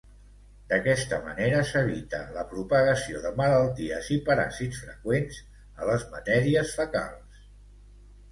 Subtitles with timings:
[0.69, 5.37] D'aquesta manera, s'evita la propagació de malalties i paràsits freqüents
[5.83, 7.45] a les matèries fecals.